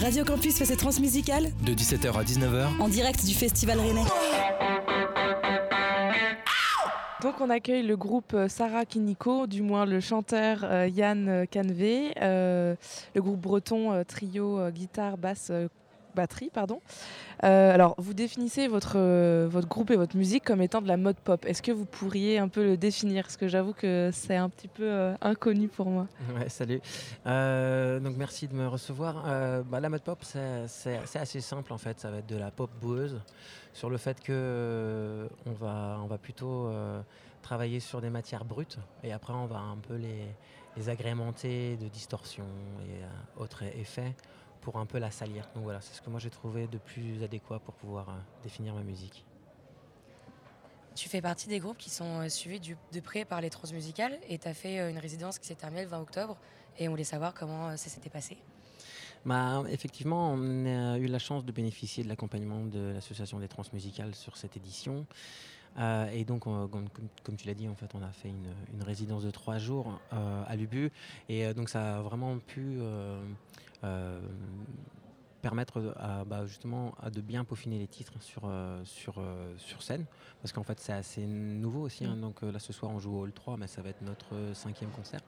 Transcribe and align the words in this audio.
Radio 0.00 0.24
Campus 0.24 0.56
fait 0.56 0.64
ses 0.64 0.76
transmusicales 0.76 1.50
de 1.64 1.72
17h 1.72 2.12
à 2.12 2.22
19h 2.22 2.80
en 2.80 2.88
direct 2.88 3.24
du 3.24 3.34
Festival 3.34 3.80
Rennais. 3.80 4.04
Donc 7.20 7.40
on 7.40 7.50
accueille 7.50 7.82
le 7.82 7.96
groupe 7.96 8.32
euh, 8.34 8.48
Sarah 8.48 8.84
Kiniko, 8.84 9.48
du 9.48 9.62
moins 9.62 9.86
le 9.86 9.98
chanteur 9.98 10.60
euh, 10.62 10.86
Yann 10.86 11.46
Canvé, 11.52 12.12
euh, 12.22 12.76
le 13.16 13.22
groupe 13.22 13.40
breton 13.40 14.04
trio 14.06 14.70
guitare, 14.70 15.18
basse, 15.18 15.50
batterie, 16.18 16.50
pardon. 16.52 16.80
alors 17.40 17.94
vous 17.98 18.14
définissez 18.14 18.68
votre, 18.68 18.98
votre 19.46 19.68
groupe 19.68 19.90
et 19.90 19.96
votre 19.96 20.16
musique 20.16 20.44
comme 20.44 20.60
étant 20.60 20.82
de 20.82 20.88
la 20.88 20.96
mode 20.96 21.16
pop. 21.16 21.44
Est-ce 21.46 21.62
que 21.62 21.72
vous 21.72 21.84
pourriez 21.84 22.38
un 22.38 22.48
peu 22.48 22.64
le 22.64 22.76
définir? 22.76 23.24
Parce 23.24 23.36
que 23.36 23.48
j'avoue 23.48 23.72
que 23.72 24.10
c'est 24.12 24.36
un 24.36 24.48
petit 24.48 24.68
peu 24.68 25.14
inconnu 25.20 25.68
pour 25.68 25.86
moi. 25.86 26.06
Ouais, 26.34 26.48
salut. 26.48 26.80
donc 27.24 28.16
merci 28.16 28.48
de 28.48 28.54
me 28.54 28.66
recevoir. 28.66 29.24
Bah, 29.70 29.80
la 29.80 29.88
mode 29.88 30.02
pop, 30.02 30.18
c'est 30.22 31.18
assez 31.18 31.40
simple 31.40 31.72
en 31.72 31.78
fait. 31.78 32.00
Ça 32.00 32.10
va 32.10 32.18
être 32.18 32.28
de 32.28 32.36
la 32.36 32.50
pop 32.50 32.70
boueuse 32.80 33.18
sur 33.78 33.90
le 33.90 33.96
fait 33.96 34.20
que 34.20 34.32
euh, 34.32 35.28
on, 35.46 35.52
va, 35.52 36.00
on 36.02 36.06
va 36.06 36.18
plutôt 36.18 36.66
euh, 36.66 37.00
travailler 37.42 37.78
sur 37.78 38.00
des 38.00 38.10
matières 38.10 38.44
brutes 38.44 38.78
et 39.04 39.12
après 39.12 39.32
on 39.32 39.46
va 39.46 39.58
un 39.58 39.76
peu 39.76 39.94
les, 39.94 40.88
agrémenter 40.88 41.76
de 41.76 41.88
distorsion 41.88 42.44
et 42.84 43.02
euh, 43.02 43.42
autres 43.42 43.64
effets 43.64 44.14
pour 44.60 44.76
un 44.76 44.86
peu 44.86 44.98
la 44.98 45.10
salir. 45.10 45.48
Donc 45.54 45.64
voilà, 45.64 45.80
c'est 45.80 45.94
ce 45.94 46.02
que 46.02 46.10
moi 46.10 46.20
j'ai 46.20 46.30
trouvé 46.30 46.66
de 46.66 46.78
plus 46.78 47.22
adéquat 47.22 47.58
pour 47.58 47.74
pouvoir 47.74 48.06
définir 48.42 48.74
ma 48.74 48.82
musique. 48.82 49.24
Tu 50.94 51.08
fais 51.08 51.22
partie 51.22 51.48
des 51.48 51.60
groupes 51.60 51.78
qui 51.78 51.90
sont 51.90 52.28
suivis 52.28 52.60
de 52.60 53.00
près 53.00 53.24
par 53.24 53.40
les 53.40 53.50
transmusicales 53.50 54.18
et 54.28 54.38
tu 54.38 54.48
as 54.48 54.54
fait 54.54 54.90
une 54.90 54.98
résidence 54.98 55.38
qui 55.38 55.46
s'est 55.46 55.54
terminée 55.54 55.84
le 55.84 55.88
20 55.88 56.00
octobre 56.00 56.36
et 56.76 56.88
on 56.88 56.90
voulait 56.90 57.04
savoir 57.04 57.34
comment 57.34 57.76
ça 57.76 57.88
s'était 57.88 58.10
passé. 58.10 58.36
Bah, 59.24 59.62
effectivement, 59.68 60.32
on 60.32 60.66
a 60.66 60.98
eu 60.98 61.06
la 61.06 61.18
chance 61.18 61.44
de 61.44 61.52
bénéficier 61.52 62.04
de 62.04 62.08
l'accompagnement 62.08 62.64
de 62.64 62.92
l'association 62.94 63.38
des 63.38 63.48
transmusicales 63.48 64.14
sur 64.14 64.36
cette 64.36 64.56
édition. 64.56 65.06
Euh, 65.78 66.08
et 66.10 66.24
donc, 66.24 66.44
comme, 66.44 67.36
tu 67.36 67.46
l'as 67.46 67.54
dit, 67.54 67.68
en 67.68 67.74
fait, 67.74 67.90
on 67.94 68.02
a 68.02 68.10
fait 68.10 68.28
une, 68.28 68.82
résidence 68.82 69.22
de 69.24 69.30
trois 69.30 69.58
jours 69.58 70.00
euh, 70.12 70.42
à 70.46 70.56
Lubu. 70.56 70.90
Et 71.28 71.46
euh, 71.46 71.54
donc, 71.54 71.68
ça 71.68 71.98
a 71.98 72.02
vraiment 72.02 72.38
pu 72.38 72.78
permettre 75.40 75.94
à, 75.96 76.24
bah, 76.24 76.46
justement 76.46 76.94
à 77.00 77.10
de 77.10 77.20
bien 77.20 77.44
peaufiner 77.44 77.78
les 77.78 77.86
titres 77.86 78.20
sur, 78.20 78.50
sur, 78.84 79.22
sur 79.56 79.82
scène. 79.82 80.04
Parce 80.42 80.52
qu'en 80.52 80.64
fait, 80.64 80.80
c'est 80.80 80.92
assez 80.92 81.26
nouveau 81.26 81.82
aussi. 81.82 82.04
Hein. 82.04 82.16
Mm. 82.16 82.20
Donc 82.20 82.42
là, 82.42 82.58
ce 82.58 82.72
soir, 82.72 82.90
on 82.92 82.98
joue 82.98 83.16
au 83.16 83.22
Hall 83.22 83.32
3, 83.32 83.56
mais 83.56 83.66
ça 83.66 83.82
va 83.82 83.90
être 83.90 84.02
notre 84.02 84.54
cinquième 84.54 84.90
concert. 84.90 85.20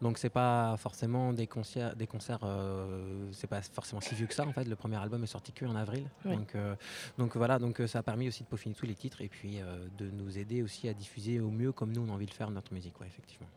Donc 0.00 0.16
c'est 0.16 0.30
pas 0.30 0.76
forcément 0.78 1.32
des 1.32 1.46
concerts, 1.46 1.94
des 1.94 2.06
concerts, 2.06 2.40
euh, 2.42 3.28
c'est 3.32 3.46
pas 3.46 3.60
forcément 3.60 4.00
si 4.00 4.14
vieux 4.14 4.26
que 4.26 4.34
ça 4.34 4.46
en 4.46 4.52
fait. 4.52 4.64
Le 4.64 4.76
premier 4.76 4.96
album 4.96 5.22
est 5.22 5.26
sorti 5.26 5.52
que 5.52 5.66
en 5.66 5.76
avril, 5.76 6.08
donc 6.24 6.54
euh, 6.54 6.74
donc 7.18 7.36
voilà, 7.36 7.58
donc 7.58 7.80
euh, 7.80 7.86
ça 7.86 7.98
a 7.98 8.02
permis 8.02 8.26
aussi 8.28 8.42
de 8.42 8.48
peaufiner 8.48 8.74
tous 8.74 8.86
les 8.86 8.94
titres 8.94 9.20
et 9.20 9.28
puis 9.28 9.60
de 9.98 10.10
nous 10.10 10.38
aider 10.38 10.62
aussi 10.62 10.88
à 10.88 10.94
diffuser 10.94 11.40
au 11.40 11.50
mieux 11.50 11.72
comme 11.72 11.92
nous 11.92 12.02
on 12.02 12.08
a 12.08 12.12
envie 12.12 12.26
de 12.26 12.32
faire 12.32 12.50
notre 12.50 12.72
musique, 12.72 12.98
ouais, 13.00 13.06
effectivement. 13.06 13.48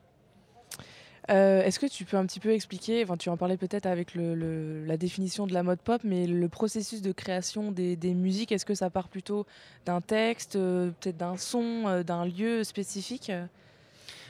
Est-ce 1.30 1.80
que 1.80 1.86
tu 1.86 2.06
peux 2.06 2.18
un 2.18 2.26
petit 2.26 2.40
peu 2.40 2.52
expliquer, 2.52 3.04
enfin, 3.04 3.18
tu 3.18 3.30
en 3.30 3.38
parlais 3.38 3.58
peut-être 3.58 3.86
avec 3.86 4.16
la 4.16 4.98
définition 4.98 5.48
de 5.48 5.54
la 5.54 5.64
mode 5.64 5.80
pop, 5.80 6.02
mais 6.04 6.28
le 6.28 6.50
processus 6.50 7.02
de 7.02 7.12
création 7.12 7.72
des, 7.72 7.96
des 7.96 8.14
musiques, 8.14 8.52
est-ce 8.52 8.66
que 8.66 8.76
ça 8.76 8.90
part 8.90 9.08
plutôt 9.08 9.46
d'un 9.86 10.02
texte, 10.02 10.54
peut-être 10.54 11.18
d'un 11.18 11.38
son, 11.38 12.04
d'un 12.06 12.26
lieu 12.26 12.64
spécifique? 12.64 13.32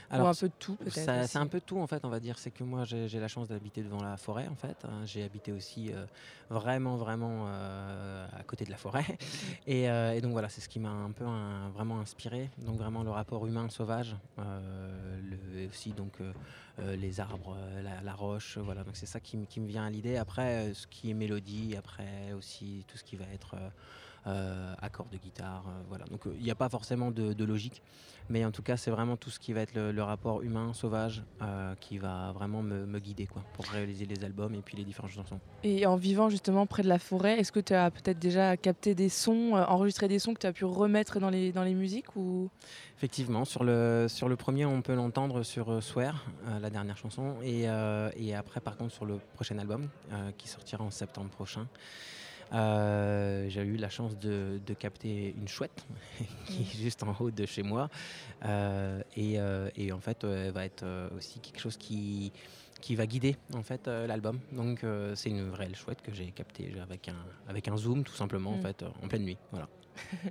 Alors, 0.10 0.28
un 0.28 0.34
peu 0.34 0.48
de 0.48 0.54
tout 0.60 0.76
peut-être 0.76 1.28
C'est 1.28 1.38
un 1.38 1.48
peu 1.48 1.60
de 1.60 1.66
tout 1.66 1.80
en 1.80 1.88
fait, 1.88 2.04
on 2.06 2.10
va 2.10 2.20
dire. 2.20 2.38
C'est 2.38 2.52
que 2.52 2.64
moi 2.64 2.84
j'ai 2.86 3.20
la 3.20 3.28
chance 3.28 3.48
d'habiter 3.48 3.82
devant 3.82 4.02
la 4.02 4.18
forêt 4.18 4.48
en 4.48 4.56
fait. 4.56 4.86
Hein. 4.86 5.06
J'ai 5.06 5.24
habité 5.24 5.52
aussi 5.52 5.92
euh, 5.92 6.06
vraiment 6.50 6.98
vraiment 6.98 7.46
euh, 7.48 8.26
à 8.38 8.44
côté 8.44 8.66
de 8.66 8.72
la 8.72 8.78
forêt. 8.78 9.06
Euh, 9.70 10.12
et, 10.12 10.22
donc 10.22 10.32
voilà, 10.34 10.50
c'est 10.50 10.62
ce 10.62 10.70
qui 10.70 10.80
m'a 10.80 10.90
un 10.90 11.12
peu 11.12 11.26
vraiment 11.74 12.00
inspiré. 12.00 12.50
Donc 12.60 12.78
vraiment 12.78 13.04
le 13.04 13.10
rapport 13.10 13.46
humain-sauvage, 13.46 14.16
le, 14.38 15.68
aussi 15.68 15.92
donc 15.92 16.14
les 16.78 17.20
arbres, 17.20 17.58
la, 18.04 18.14
roche, 18.14 18.58
voilà. 18.58 18.84
Donc 18.84 18.96
c'est 18.96 19.06
ça 19.06 19.20
qui, 19.20 19.38
qui, 19.48 19.60
me 19.60 19.68
vient 19.68 19.86
à 19.86 19.90
l'idée. 19.90 20.18
Après, 20.18 20.74
ce 20.74 20.88
qui 20.88 21.10
est 21.10 21.14
mélodie, 21.14 21.76
après 21.78 22.34
aussi 22.38 22.86
tout 22.88 22.98
ce 22.98 23.04
qui 23.04 23.16
va 23.16 23.26
être 23.34 23.56
accords 24.82 25.08
de 25.12 25.18
guitare. 25.18 25.64
Euh, 25.68 25.82
voilà. 25.90 26.06
Donc 26.06 26.28
euh, 26.28 26.34
il 26.38 26.44
n'y 26.44 26.52
a 26.52 26.56
pas 26.56 26.70
forcément 26.70 27.12
de, 27.12 27.44
logique, 27.44 27.82
mais 28.30 28.46
en 28.46 28.52
tout 28.52 28.62
cas 28.62 28.78
c'est 28.78 28.92
vraiment 28.92 29.18
tout 29.18 29.30
ce 29.30 29.40
qui 29.40 29.54
va 29.54 29.62
être 29.62 29.76
le, 29.76 30.04
rapport 30.04 30.42
humain, 30.42 30.74
sauvage, 30.74 31.24
qui 31.80 31.98
va 31.98 32.32
vraiment 32.32 32.62
me, 32.62 33.00
guider 33.00 33.26
quoi, 33.26 33.44
pour 33.54 33.66
réaliser 33.66 34.06
les 34.06 34.24
albums 34.24 34.56
et 34.56 34.62
puis 34.62 34.78
les 34.78 34.84
différentes 34.84 35.12
chansons. 35.12 35.40
Et 35.64 35.86
en 35.86 35.96
vivant 35.96 36.30
justement 36.30 36.66
près 36.66 36.84
de 36.84 36.88
la 36.88 37.00
forêt, 37.00 37.40
est-ce 37.40 37.52
que 37.52 37.60
tu 37.60 37.74
as 37.74 37.92
peut-être 37.92 38.20
déjà 38.20 38.56
capté 38.56 38.96
des 38.96 39.10
sons, 39.10 39.54
enregistré 39.54 40.08
des 40.08 40.20
sons 40.20 40.34
que 40.34 40.40
tu 40.40 40.48
as 40.48 40.54
pu 40.54 40.66
remettre 40.66 41.20
dans 41.20 41.30
les, 41.30 41.52
dans 41.52 41.64
les 41.64 41.74
musiques 41.74 42.16
ou... 42.16 42.50
Effectivement, 42.98 43.44
sur 43.44 43.64
le, 43.64 44.08
sur 44.08 44.30
le 44.30 44.36
premier 44.36 44.66
on 44.66 44.82
peut 44.82 44.96
l'entendre 44.96 45.44
sur 45.44 45.84
Swear, 45.84 46.26
la 46.62 46.70
dernière 46.70 46.98
chanson, 46.98 47.36
et, 47.44 47.64
et, 48.16 48.36
après 48.36 48.62
par 48.62 48.78
contre 48.78 48.94
sur 48.94 49.06
le 49.06 49.18
prochain 49.36 49.58
album 49.58 49.90
qui 50.38 50.48
sortira 50.48 50.84
en 50.84 50.92
septembre 50.92 51.30
prochain. 51.30 51.68
Euh, 52.54 53.50
j'ai 53.50 53.62
eu 53.62 53.78
la 53.78 53.90
chance 53.90 54.18
de, 54.18 54.60
capter 54.78 55.34
une 55.38 55.48
chouette 55.48 55.86
qui 56.46 56.62
est 56.62 56.82
juste 56.84 57.04
en 57.04 57.16
haut 57.20 57.32
de 57.32 57.46
chez 57.46 57.64
moi. 57.64 57.90
Euh, 58.46 59.02
euh, 59.18 59.70
et, 59.76 59.92
en 59.92 60.00
fait, 60.00 60.24
elle 60.24 60.52
va 60.52 60.66
être 60.66 60.86
aussi 61.16 61.40
quelque 61.40 61.60
chose 61.60 61.78
qui, 61.78 62.32
qui 62.84 62.96
va 62.96 63.06
guider 63.06 63.38
en 63.56 63.64
fait 63.64 63.88
l'album. 63.88 64.40
Donc 64.52 64.86
c'est 65.16 65.30
une 65.30 65.50
vraie 65.50 65.74
chouette 65.74 66.02
que 66.02 66.14
j'ai 66.14 66.32
captée 66.32 66.74
avec 66.82 67.08
un, 67.08 67.16
avec 67.48 67.68
un 67.68 67.78
zoom 67.78 68.04
tout 68.04 68.14
simplement 68.14 68.52
en 68.52 68.58
mm. 68.58 68.62
fait 68.62 68.86
en 69.02 69.08
pleine 69.08 69.24
nuit. 69.24 69.38
Voilà. 69.52 69.68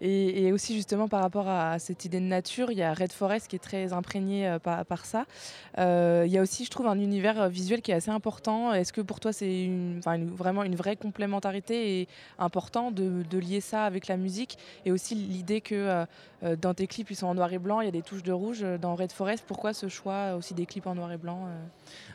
Et, 0.00 0.52
aussi 0.52 0.74
justement 0.74 1.08
par 1.08 1.22
rapport 1.22 1.48
à, 1.48 1.78
cette 1.78 2.04
idée 2.04 2.20
de 2.20 2.26
nature, 2.26 2.70
il 2.70 2.78
y 2.78 2.82
a 2.82 2.92
Red 2.92 3.12
Forest 3.12 3.48
qui 3.48 3.56
est 3.56 3.60
très 3.60 3.92
imprégné 3.92 4.48
euh, 4.48 4.58
par, 4.58 5.06
ça. 5.06 5.24
Euh, 5.78 6.24
il 6.26 6.32
y 6.32 6.38
a 6.38 6.42
aussi, 6.42 6.64
je 6.64 6.70
trouve, 6.70 6.86
un 6.86 6.98
univers 6.98 7.48
visuel 7.48 7.80
qui 7.80 7.90
est 7.90 7.94
assez 7.94 8.10
important. 8.10 8.72
Est-ce 8.72 8.92
que 8.92 9.00
pour 9.00 9.20
toi 9.20 9.32
c'est 9.32 9.70
vraiment 10.04 10.62
une 10.62 10.76
vraie 10.76 10.96
complémentarité 10.96 12.00
et 12.00 12.08
important 12.38 12.90
de, 12.90 13.24
lier 13.38 13.60
ça 13.60 13.84
avec 13.84 14.06
la 14.06 14.16
musique 14.16 14.58
et 14.84 14.92
aussi 14.92 15.14
l'idée 15.14 15.60
que 15.60 15.74
euh, 16.44 16.56
dans 16.56 16.72
tes 16.72 16.86
clips 16.86 17.10
ils 17.10 17.16
sont 17.16 17.26
en 17.26 17.34
noir 17.34 17.52
et 17.52 17.58
blanc, 17.58 17.80
il 17.80 17.86
y 17.86 17.88
a 17.88 17.92
des 17.92 18.02
touches 18.02 18.22
de 18.22 18.32
rouge 18.32 18.64
dans 18.80 18.94
Red 18.94 19.12
Forest. 19.12 19.44
Pourquoi 19.46 19.72
ce 19.72 19.88
choix 19.88 20.34
aussi 20.34 20.54
des 20.54 20.66
clips 20.66 20.86
en 20.86 20.94
noir 20.94 21.10
et 21.12 21.16
blanc 21.16 21.48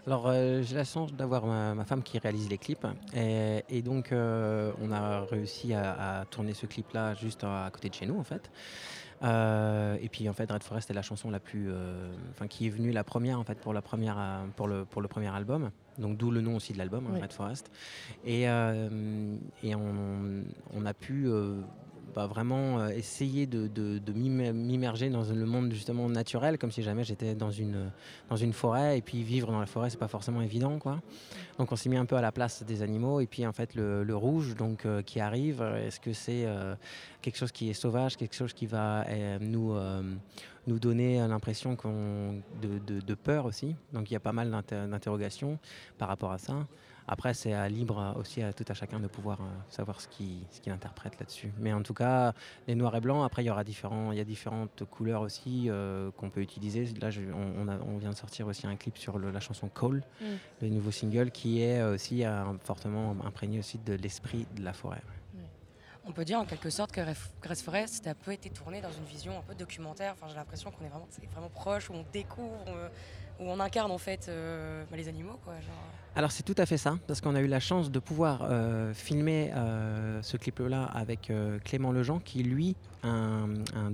Alors 0.08 0.32
j'ai 0.32 0.76
la 0.76 0.86
chance 0.86 1.14
d'avoir 1.14 1.46
ma, 1.46 1.86
femme 1.86 2.02
qui 2.02 2.18
réalise 2.18 2.50
les 2.50 2.58
clips 2.58 2.88
et, 3.14 3.82
donc 3.82 4.10
on 4.12 4.92
a 4.92 5.22
réussi 5.22 5.74
à, 5.74 6.20
à 6.20 6.26
tourner 6.26 6.54
ce 6.54 6.66
clip 6.66 6.92
là 6.94 7.14
juste 7.14 7.44
à 7.44 7.66
à 7.66 7.72
côté 7.72 7.90
de 7.90 7.94
chez 7.94 8.06
nous 8.06 8.18
en 8.18 8.24
fait. 8.24 8.50
Euh, 9.22 9.98
et 10.02 10.08
puis 10.08 10.30
en 10.30 10.34
fait 10.34 10.50
Red 10.50 10.64
Forest 10.64 10.90
est 10.90 10.94
la 10.94 11.02
chanson 11.02 11.30
la 11.30 11.40
plus, 11.40 11.68
euh, 11.70 12.10
enfin 12.32 12.48
qui 12.48 12.68
est 12.68 12.70
venue 12.70 12.92
la 12.92 13.04
première 13.04 13.40
en 13.40 13.44
fait 13.44 13.60
pour 13.60 13.74
la 13.74 13.82
première 13.82 14.18
euh, 14.18 14.46
pour 14.56 14.68
le 14.68 14.86
pour 14.86 15.02
le 15.02 15.08
premier 15.08 15.28
album. 15.28 15.72
Donc 15.98 16.18
d'où 16.18 16.32
le 16.32 16.40
nom 16.42 16.56
aussi 16.56 16.72
de 16.72 16.78
l'album 16.78 17.08
hein, 17.08 17.20
Red 17.22 17.34
Forest. 17.34 17.70
Et, 18.26 18.44
et 18.44 19.76
on, 19.76 20.44
on, 20.74 20.86
a 20.86 20.94
pu 20.94 21.30
vraiment 22.16 22.80
euh, 22.80 22.90
essayer 22.90 23.46
de, 23.46 23.68
de, 23.68 24.14
m'immerger 24.14 25.10
dans 25.10 25.24
le 25.24 25.46
monde 25.46 25.72
justement 25.72 26.10
naturel, 26.10 26.58
comme 26.58 26.72
si 26.72 26.84
jamais 26.84 27.04
j'étais 27.04 27.36
dans 27.36 27.52
une, 27.52 27.92
dans 28.30 28.36
une 28.36 28.54
forêt. 28.54 28.98
Et 28.98 29.02
puis 29.02 29.24
vivre 29.24 29.52
dans 29.52 29.60
la 29.60 29.66
forêt, 29.66 29.90
c'est 29.90 30.00
pas 30.00 30.08
forcément 30.08 30.42
évident, 30.42 30.80
quoi. 30.80 31.02
Donc 31.58 31.72
on 31.72 31.76
s'est 31.76 31.90
mis 31.90 31.98
un 31.98 32.06
peu 32.06 32.16
à 32.16 32.22
la 32.22 32.32
place 32.32 32.64
des 32.64 32.82
animaux. 32.82 33.20
Et 33.20 33.28
puis 33.28 33.46
en 33.46 33.54
fait, 33.54 33.76
le, 33.76 34.16
rouge, 34.16 34.56
donc 34.56 34.86
euh, 34.86 35.02
qui 35.02 35.20
arrive, 35.20 35.62
est-ce 35.62 36.00
que 36.00 36.14
c'est 36.14 36.46
euh, 36.46 36.76
quelque 37.22 37.38
chose 37.38 37.52
qui 37.52 37.70
est 37.70 37.74
sauvage, 37.74 38.18
quelque 38.18 38.36
chose 38.36 38.54
qui 38.54 38.66
va 38.66 39.06
nous 39.40 39.76
nous 40.68 40.78
donner 40.78 41.18
l'impression 41.28 41.76
de, 42.62 42.80
de, 42.86 43.02
de, 43.02 43.14
peur 43.16 43.46
aussi? 43.46 43.76
Donc 43.94 44.10
il 44.12 44.14
y 44.14 44.18
a 44.18 44.20
pas 44.20 44.34
mal 44.34 44.52
d'interrogations 44.72 45.58
par 45.98 46.08
rapport 46.08 46.32
à 46.32 46.38
ça. 46.38 46.56
Après, 47.12 47.34
c'est 47.34 47.54
à 47.54 47.68
libre 47.68 48.14
aussi 48.20 48.44
à 48.44 48.54
tout 48.54 48.66
à 48.68 48.76
chacun 48.76 49.00
de 49.00 49.08
pouvoir 49.08 49.42
euh, 49.42 49.46
savoir 49.70 50.00
ce 50.00 50.08
qu'il 50.08 50.42
ce 50.52 50.62
qu'il 50.62 50.72
interprète 50.72 51.20
là-dessus. 51.20 51.52
Mais 51.58 51.74
en 51.74 51.82
tout 51.82 51.96
cas, 51.96 52.34
les 52.68 52.76
noirs 52.76 52.96
et 52.96 53.02
blancs, 53.02 53.26
après, 53.26 53.44
il 53.44 53.48
y 53.48 53.50
aura 53.50 53.64
différents, 53.64 54.12
il 54.12 54.20
y 54.20 54.22
a 54.22 54.24
différentes 54.24 54.84
couleurs 54.86 55.24
aussi 55.24 55.66
euh, 55.70 56.12
qu'on 56.12 56.30
peut 56.30 56.42
utiliser. 56.42 56.86
Là, 57.02 57.10
on, 57.34 57.68
on, 57.68 57.98
vient 57.98 58.12
de 58.12 58.16
sortir 58.16 58.46
aussi 58.46 58.68
un 58.68 58.76
clip 58.76 58.96
sur 58.96 59.18
la 59.18 59.40
chanson 59.40 59.70
Call, 59.70 60.04
mm. 60.22 60.26
le 60.62 60.70
nouveau 60.70 60.92
single, 60.92 61.32
qui 61.32 61.64
est 61.64 61.82
aussi 61.82 62.24
euh, 62.24 62.44
fortement 62.60 63.16
imprégné 63.26 63.58
aussi 63.58 63.80
de 63.80 63.94
l'esprit 63.94 64.46
de 64.56 64.64
la 64.64 64.74
forêt. 64.74 65.02
On 66.06 66.12
peut 66.12 66.26
dire 66.26 66.40
en 66.40 66.46
quelque 66.46 66.70
sorte 66.70 66.92
que 66.92 67.02
Grace 67.42 67.62
Forest 67.62 68.08
a 68.08 68.16
peu 68.16 68.32
été 68.34 68.50
tourné 68.50 68.82
dans 68.82 68.92
une 68.92 69.06
vision 69.06 69.38
un 69.38 69.42
peu 69.42 69.56
documentaire. 69.56 70.14
Enfin, 70.14 70.28
j'ai 70.28 70.36
l'impression 70.36 70.72
qu'on 70.72 70.86
est 70.86 70.90
vraiment, 70.90 71.08
vraiment 71.32 71.50
proche, 71.50 71.90
où 71.90 71.94
on 71.94 72.06
découvre, 72.14 72.66
où 73.40 73.44
on 73.44 73.60
incarne 73.60 73.92
en 73.92 73.98
fait 73.98 74.32
bah, 74.90 74.98
les 74.98 75.08
animaux. 75.08 75.40
Quoi, 75.44 75.60
genre. 75.60 75.74
Alors 76.16 76.32
c'est 76.32 76.44
tout 76.44 76.56
à 76.58 76.66
fait 76.66 76.78
ça, 76.78 76.98
parce 77.08 77.22
qu'on 77.22 77.36
a 77.36 77.42
eu 77.42 77.48
la 77.48 77.60
chance 77.60 77.92
de 77.92 78.00
pouvoir 78.00 78.42
euh, 78.44 78.94
filmer 78.94 79.52
euh, 79.56 80.22
ce 80.24 80.38
clip-là 80.38 80.84
avec 80.86 81.30
euh, 81.30 81.60
Clément 81.64 81.92
Lejean, 81.92 82.20
qui 82.20 82.42
lui 82.44 82.76
un, 83.04 83.48
un 83.76 83.94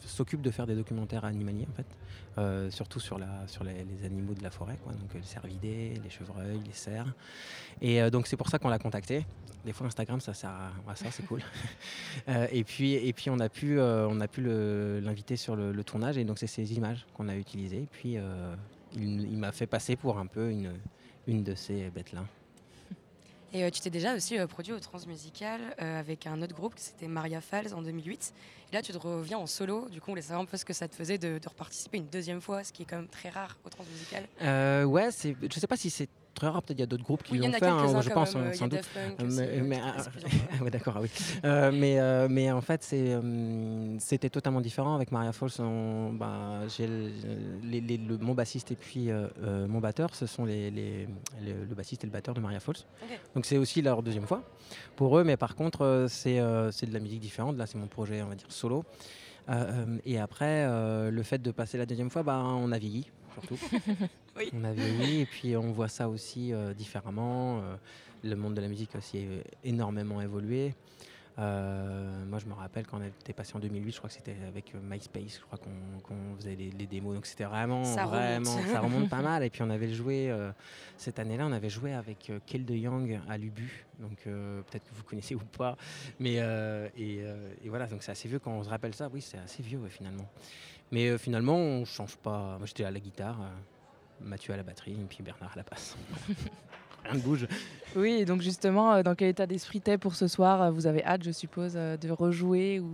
s'occupe 0.00 0.42
de 0.42 0.50
faire 0.50 0.66
des 0.66 0.74
documentaires 0.74 1.24
animaliers 1.24 1.66
en 1.70 1.74
fait, 1.74 2.70
surtout 2.70 3.00
sur, 3.00 3.18
la, 3.18 3.46
sur 3.46 3.64
les, 3.64 4.04
animaux 4.04 4.34
de 4.34 4.42
la 4.42 4.50
forêt, 4.50 4.76
quoi, 4.82 4.92
donc 4.92 5.14
les 5.14 5.22
cervidés, 5.22 5.94
les 6.02 6.10
chevreuils, 6.10 6.60
les 6.66 6.72
cerfs. 6.72 7.14
Et 7.80 8.10
donc 8.10 8.26
c'est 8.26 8.36
pour 8.36 8.50
ça 8.50 8.58
qu'on 8.58 8.68
l'a 8.68 8.78
contacté. 8.78 9.24
Des 9.64 9.72
fois 9.72 9.86
Instagram 9.86 10.20
ça 10.20 10.34
sert 10.34 10.50
à, 10.50 10.94
ça, 10.96 11.06
c'est 11.10 11.24
cool. 11.24 11.40
Et 12.52 12.64
puis 12.64 12.94
et 12.94 13.12
puis 13.14 13.30
on 13.30 13.38
a 13.38 13.48
pu 13.48 13.80
on 13.80 14.20
a 14.20 14.28
pu 14.28 14.42
l'inviter 14.42 15.36
sur 15.36 15.56
le, 15.56 15.84
tournage 15.84 16.18
et 16.18 16.24
donc 16.24 16.38
c'est 16.38 16.46
ces 16.46 16.74
images 16.74 17.06
qu'on 17.14 17.28
a 17.28 17.36
utilisées. 17.36 17.82
Et 17.82 17.88
puis 17.90 18.18
il 18.96 19.38
m'a 19.38 19.52
fait 19.52 19.66
passer 19.66 19.96
pour 19.96 20.18
un 20.18 20.26
peu 20.26 20.50
une 20.50 20.74
une 21.26 21.42
de 21.42 21.54
ces 21.54 21.90
bêtes-là. 21.90 22.24
Et 23.54 23.62
euh, 23.62 23.70
tu 23.70 23.80
t'es 23.80 23.90
déjà 23.90 24.14
aussi 24.16 24.36
euh, 24.36 24.48
produit 24.48 24.72
au 24.72 24.80
Transmusical 24.80 25.60
euh, 25.80 26.00
avec 26.00 26.26
un 26.26 26.42
autre 26.42 26.54
groupe, 26.54 26.74
c'était 26.76 27.06
Maria 27.06 27.40
Falls 27.40 27.72
en 27.72 27.82
2008. 27.82 28.34
Et 28.72 28.74
là, 28.74 28.82
tu 28.82 28.92
te 28.92 28.98
reviens 28.98 29.38
en 29.38 29.46
solo. 29.46 29.88
Du 29.90 30.00
coup, 30.00 30.10
on 30.10 30.12
voulait 30.12 30.22
savoir 30.22 30.40
un 30.40 30.44
peu 30.44 30.56
ce 30.56 30.64
que 30.64 30.72
ça 30.72 30.88
te 30.88 30.96
faisait 30.96 31.18
de, 31.18 31.38
de 31.38 31.48
reparticiper 31.48 31.98
une 31.98 32.08
deuxième 32.08 32.40
fois, 32.40 32.64
ce 32.64 32.72
qui 32.72 32.82
est 32.82 32.84
quand 32.84 32.96
même 32.96 33.08
très 33.08 33.28
rare 33.28 33.56
au 33.64 33.68
Transmusical. 33.68 34.24
Ouais, 34.86 35.10
je 35.12 35.60
sais 35.60 35.66
pas 35.68 35.76
si 35.76 35.88
c'est 35.88 36.08
très 36.34 36.48
rare, 36.48 36.62
peut-être 36.62 36.78
il 36.78 36.80
y 36.80 36.84
a 36.84 36.86
d'autres 36.86 37.04
groupes 37.04 37.22
qui 37.22 37.32
Oui, 37.32 37.38
l'ont 37.38 37.52
fait, 37.52 37.64
hein, 37.64 38.00
je 38.00 38.10
pense, 38.10 38.34
même, 38.34 38.44
hein, 38.44 38.50
euh, 38.50 38.52
sans 38.54 38.68
doute. 38.68 38.80
Euh, 38.96 39.24
mais- 39.28 39.48
euh, 39.48 39.60
mais, 39.64 39.80
ah, 39.82 40.62
ouais, 40.62 40.70
d'accord, 40.70 40.94
ah 40.98 41.00
oui. 41.02 41.10
Mais, 41.78 42.28
mais 42.28 42.50
en 42.52 42.60
fait, 42.60 42.82
c'est, 42.82 43.16
c'était 43.98 44.30
totalement 44.30 44.60
différent. 44.60 44.94
Avec 44.94 45.12
Maria 45.12 45.32
Falls, 45.32 45.50
on- 45.60 46.12
bah, 46.12 46.60
j'ai 46.76 46.86
le, 46.86 47.10
les- 47.62 47.80
les- 47.80 47.96
le- 47.96 48.18
mon 48.18 48.34
bassiste 48.34 48.72
et 48.72 48.76
puis 48.76 49.08
mon 49.42 49.78
batteur, 49.80 50.14
ce 50.14 50.26
sont 50.26 50.44
les, 50.44 50.70
les- 50.70 51.06
le, 51.44 51.74
bassiste 51.74 52.04
et 52.04 52.06
le 52.06 52.12
batteur 52.12 52.34
de 52.34 52.40
Maria 52.40 52.60
Falls. 52.60 52.84
Donc 53.34 53.46
c'est 53.46 53.56
aussi 53.58 53.82
leur 53.82 54.02
deuxième 54.02 54.26
fois 54.26 54.42
pour 54.96 55.18
eux, 55.18 55.24
mais 55.24 55.36
par 55.36 55.54
contre, 55.54 56.06
c'est, 56.08 56.40
c'est 56.72 56.86
de 56.86 56.92
la 56.94 57.00
musique 57.00 57.20
différente. 57.20 57.56
Là, 57.56 57.66
c'est 57.66 57.78
mon 57.78 57.86
projet, 57.86 58.22
on 58.22 58.28
va 58.28 58.34
dire, 58.34 58.46
solo. 58.50 58.84
Euh, 59.50 59.98
et 60.06 60.18
après, 60.18 60.64
euh, 60.66 61.10
le 61.10 61.22
fait 61.22 61.36
de 61.42 61.50
passer 61.50 61.76
la 61.76 61.84
deuxième 61.86 62.08
fois, 62.10 62.22
bah, 62.22 62.42
on 62.44 62.72
a 62.72 62.78
vieilli, 62.78 63.10
surtout. 63.34 63.58
Oui. 64.36 64.50
On 64.52 64.64
et 64.64 65.26
puis 65.26 65.56
on 65.56 65.70
voit 65.70 65.86
ça 65.86 66.08
aussi 66.08 66.52
euh, 66.52 66.74
différemment. 66.74 67.60
Euh, 67.60 67.76
le 68.24 68.34
monde 68.34 68.54
de 68.54 68.60
la 68.60 68.66
musique 68.66 68.92
a 68.96 68.98
aussi 68.98 69.24
énormément 69.62 70.20
évolué. 70.20 70.74
Euh, 71.38 72.24
moi, 72.26 72.38
je 72.38 72.46
me 72.46 72.52
rappelle 72.52 72.86
quand 72.86 72.98
on 72.98 73.04
était 73.04 73.32
passé 73.32 73.56
en 73.56 73.58
2008, 73.58 73.90
je 73.92 73.98
crois 73.98 74.08
que 74.08 74.14
c'était 74.14 74.36
avec 74.46 74.74
euh, 74.74 74.78
MySpace, 74.82 75.38
je 75.38 75.40
crois 75.40 75.58
qu'on 75.58 76.36
faisait 76.36 76.54
les, 76.54 76.70
les 76.70 76.86
démos. 76.86 77.14
Donc 77.14 77.26
c'était 77.26 77.44
vraiment, 77.44 77.84
Ça 77.84 78.04
remonte. 78.04 78.20
vraiment, 78.20 78.72
ça 78.72 78.80
remonte 78.82 79.08
pas 79.08 79.20
mal. 79.22 79.42
Et 79.42 79.50
puis 79.50 79.62
on 79.62 79.70
avait 79.70 79.92
joué 79.92 80.30
euh, 80.30 80.52
cette 80.96 81.18
année-là, 81.18 81.46
on 81.46 81.52
avait 81.52 81.70
joué 81.70 81.92
avec 81.92 82.30
euh, 82.30 82.38
Kel 82.46 82.64
de 82.64 82.74
Young 82.74 83.20
à 83.28 83.36
l'Ubu. 83.36 83.84
Donc 83.98 84.24
peut-être 84.24 84.84
que 84.84 84.94
vous 84.94 85.04
connaissez 85.04 85.34
ou 85.34 85.40
pas. 85.40 85.76
Mais 86.18 86.34
et, 86.96 87.18
et 87.62 87.68
voilà, 87.68 87.86
donc 87.86 88.02
c'est 88.02 88.10
assez 88.10 88.28
vieux 88.28 88.40
quand 88.40 88.50
on 88.50 88.64
se 88.64 88.68
rappelle 88.68 88.92
ça. 88.94 89.08
Oui, 89.12 89.20
c'est 89.20 89.38
assez 89.38 89.62
vieux 89.62 89.78
ouais, 89.78 89.90
finalement. 89.90 90.28
Mais 90.90 91.16
finalement, 91.16 91.56
on 91.56 91.84
change 91.84 92.16
pas. 92.16 92.56
Moi, 92.58 92.66
j'étais 92.66 92.84
à 92.84 92.90
la 92.90 92.98
guitare, 92.98 93.38
Mathieu 94.20 94.52
à 94.52 94.56
la 94.56 94.64
batterie, 94.64 94.94
et 95.00 95.04
puis 95.04 95.22
Bernard 95.22 95.52
à 95.52 95.56
la 95.56 95.62
basse. 95.62 95.96
Rien 97.04 97.14
ne 97.14 97.18
bouge. 97.20 97.46
Oui, 97.96 98.12
et 98.20 98.24
donc 98.24 98.40
justement, 98.42 98.94
euh, 98.94 99.02
dans 99.02 99.14
quel 99.14 99.28
état 99.28 99.46
d'esprit 99.46 99.80
t'es 99.80 99.98
pour 99.98 100.14
ce 100.14 100.26
soir? 100.26 100.62
Euh, 100.62 100.70
Vous 100.70 100.86
avez 100.86 101.04
hâte, 101.04 101.22
je 101.24 101.30
suppose, 101.30 101.74
euh, 101.76 101.96
de 101.96 102.10
rejouer 102.10 102.80
ou 102.80 102.90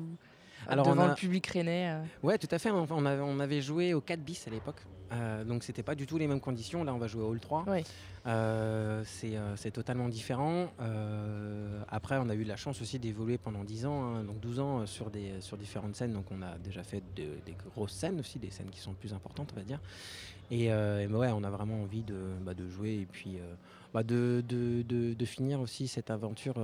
on 0.68 0.76
devant 0.76 1.04
a- 1.04 1.08
le 1.08 1.14
public 1.14 1.46
rennais 1.46 1.94
Ouais, 2.22 2.36
tout 2.38 2.48
à 2.50 2.58
fait. 2.58 2.70
On, 2.70 2.86
on 2.90 3.06
avait, 3.06 3.22
on 3.22 3.40
avait 3.40 3.60
joué 3.62 3.94
au 3.94 4.00
4 4.00 4.20
bis 4.20 4.46
à 4.46 4.50
l'époque. 4.50 4.76
Euh, 5.12 5.44
donc 5.44 5.64
c'était 5.64 5.82
pas 5.82 5.94
du 5.94 6.06
tout 6.06 6.18
les 6.18 6.26
mêmes 6.28 6.40
conditions. 6.40 6.84
Là, 6.84 6.94
on 6.94 6.98
va 6.98 7.06
jouer 7.08 7.22
au 7.22 7.30
Hall 7.30 7.40
3. 7.40 7.64
Oui. 7.68 7.82
Euh, 8.26 9.02
c'est 9.06 9.36
euh, 9.36 9.56
c'est 9.56 9.70
totalement 9.70 10.08
différent. 10.08 10.68
Euh, 10.80 11.82
après, 11.88 12.18
on 12.18 12.28
a 12.28 12.34
eu 12.34 12.44
la 12.44 12.56
chance 12.56 12.80
aussi 12.82 12.98
d'évoluer 12.98 13.38
pendant 13.38 13.64
10 13.64 13.86
ans, 13.86 14.02
hein, 14.16 14.24
donc 14.24 14.40
12 14.40 14.60
ans 14.60 14.86
sur, 14.86 15.10
des, 15.10 15.40
sur 15.40 15.56
différentes 15.56 15.96
scènes. 15.96 16.12
Donc 16.12 16.26
on 16.30 16.42
a 16.42 16.58
déjà 16.58 16.82
fait 16.82 17.02
de- 17.16 17.38
des 17.46 17.56
grosses 17.74 17.92
scènes 17.92 18.20
aussi, 18.20 18.38
des 18.38 18.50
scènes 18.50 18.70
qui 18.70 18.80
sont 18.80 18.92
plus 18.92 19.12
importantes, 19.14 19.50
on 19.54 19.56
va 19.56 19.64
dire. 19.64 19.80
Et, 20.52 20.64
et 20.64 21.06
ouais, 21.06 21.30
on 21.32 21.44
a 21.44 21.50
vraiment 21.50 21.80
envie 21.82 22.02
de, 22.02 22.18
bah, 22.44 22.54
de 22.54 22.68
jouer 22.68 22.94
et 23.02 23.06
puis 23.06 23.38
bah, 23.94 24.02
de, 24.02 24.42
de- 24.48 24.82
de- 25.14 25.24
finir 25.24 25.60
aussi 25.60 25.86
cette 25.86 26.10
aventure 26.10 26.54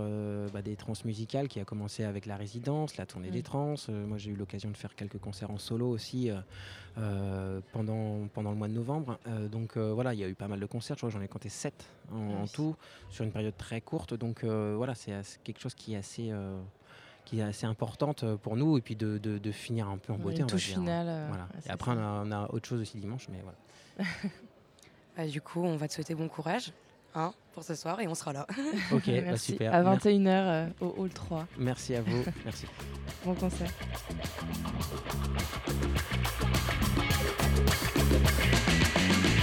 bah, 0.52 0.60
des 0.60 0.74
transmusicales 0.74 1.46
qui 1.46 1.60
a 1.60 1.64
commencé 1.64 2.02
avec 2.02 2.26
la 2.26 2.34
résidence, 2.36 2.96
la 2.96 3.06
tournée 3.06 3.30
des 3.30 3.42
trans. 3.44 3.74
Euh, 3.88 4.04
moi, 4.08 4.18
j'ai 4.18 4.32
eu 4.32 4.34
l'occasion 4.34 4.72
de 4.72 4.76
faire 4.76 4.96
quelques 4.96 5.18
concerts 5.18 5.52
en 5.52 5.58
solo 5.58 5.88
aussi 5.88 6.30
pendant, 7.72 8.26
pendant 8.36 8.50
le 8.50 8.56
mois 8.56 8.68
de 8.68 8.74
novembre. 8.74 9.18
Euh, 9.26 9.48
donc 9.48 9.76
euh, 9.76 9.92
voilà, 9.92 10.14
il 10.14 10.20
y 10.20 10.24
a 10.24 10.28
eu 10.28 10.34
pas 10.34 10.46
mal 10.46 10.60
de 10.60 10.66
concerts. 10.66 10.94
Je 10.96 11.00
crois 11.00 11.08
que 11.10 11.14
j'en 11.16 11.22
ai 11.22 11.26
compté 11.28 11.48
7 11.48 11.72
en, 12.12 12.46
tout 12.46 12.76
sur 13.10 13.24
une 13.24 13.32
période 13.32 13.56
très 13.56 13.80
courte. 13.80 14.14
Donc 14.14 14.44
euh, 14.44 14.74
voilà, 14.76 14.94
c'est 14.94 15.12
assez- 15.14 15.38
quelque 15.42 15.58
chose 15.60 15.74
qui 15.74 15.94
est 15.94 15.96
assez. 15.96 16.28
euh, 16.30 16.60
qui 17.24 17.40
est 17.40 17.42
assez 17.42 17.66
importante 17.66 18.24
pour 18.36 18.56
nous 18.56 18.78
et 18.78 18.80
puis 18.80 18.94
de, 18.94 19.18
de- 19.18 19.38
de 19.38 19.50
finir 19.50 19.88
un 19.88 19.98
peu 19.98 20.12
en 20.12 20.16
beauté. 20.16 20.38
une 20.38 20.44
on 20.44 20.46
touche 20.46 20.70
hein. 20.70 20.74
finale. 20.74 21.06
euh, 21.08 21.26
Voilà. 21.28 21.48
Et 21.66 21.70
après, 21.70 21.90
on 21.90 21.94
ça. 21.96 22.00
a, 22.20 22.22
on 22.24 22.30
a 22.30 22.50
autre 22.52 22.68
chose 22.68 22.80
aussi 22.80 22.98
dimanche, 22.98 23.26
mais 23.30 23.40
voilà. 23.42 24.08
Bah, 25.16 25.26
du 25.26 25.40
coup, 25.40 25.62
on 25.64 25.76
va 25.76 25.88
te 25.88 25.94
souhaiter 25.94 26.14
bon 26.14 26.28
courage 26.28 26.72
hein, 27.16 27.32
pour 27.52 27.64
ce 27.64 27.74
soir 27.74 28.00
et 28.00 28.06
on 28.06 28.14
sera 28.14 28.32
là. 28.32 28.46
Ok, 28.92 29.10
bah, 29.24 29.36
super. 29.36 29.74
À 29.74 29.82
Mer- 29.82 29.96
21h 29.98 30.28
euh, 30.28 30.66
au 30.80 30.94
Hall 30.98 31.10
3. 31.10 31.46
Merci 31.58 31.94
à 31.96 32.02
vous. 32.02 32.24
Merci. 32.44 32.66
Bon 33.24 33.34
concert. 33.34 33.70
Thank 38.98 39.35